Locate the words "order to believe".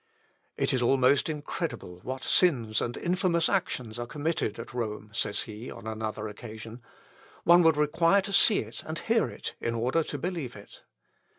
9.75-10.55